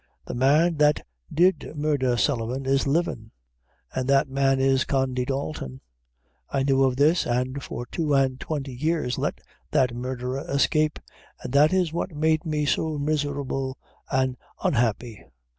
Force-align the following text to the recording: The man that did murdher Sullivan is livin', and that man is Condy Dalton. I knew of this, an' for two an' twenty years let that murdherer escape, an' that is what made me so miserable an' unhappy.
The 0.25 0.33
man 0.33 0.77
that 0.77 1.05
did 1.31 1.73
murdher 1.75 2.17
Sullivan 2.17 2.65
is 2.65 2.87
livin', 2.87 3.29
and 3.93 4.07
that 4.09 4.27
man 4.27 4.59
is 4.59 4.83
Condy 4.83 5.25
Dalton. 5.25 5.79
I 6.49 6.63
knew 6.63 6.83
of 6.83 6.95
this, 6.95 7.27
an' 7.27 7.59
for 7.59 7.85
two 7.85 8.15
an' 8.15 8.37
twenty 8.37 8.73
years 8.73 9.19
let 9.19 9.41
that 9.69 9.93
murdherer 9.93 10.43
escape, 10.49 10.97
an' 11.43 11.51
that 11.51 11.71
is 11.71 11.93
what 11.93 12.15
made 12.15 12.47
me 12.47 12.65
so 12.65 12.97
miserable 12.97 13.77
an' 14.11 14.37
unhappy. 14.63 15.23